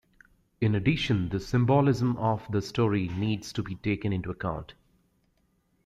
[0.59, 4.73] In addition the symbolism of the story needs to be taken into account.